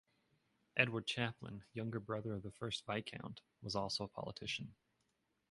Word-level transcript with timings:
Edward 0.75 1.05
Chaplin, 1.05 1.63
younger 1.73 1.99
brother 1.99 2.33
of 2.33 2.41
the 2.41 2.49
first 2.49 2.87
Viscount, 2.87 3.41
was 3.61 3.75
also 3.75 4.05
a 4.05 4.07
politician. 4.07 4.73